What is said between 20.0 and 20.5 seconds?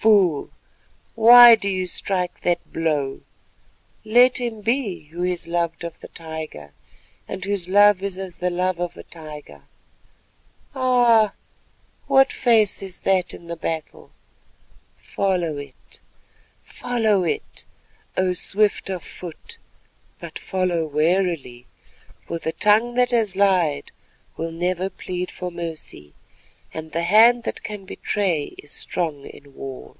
but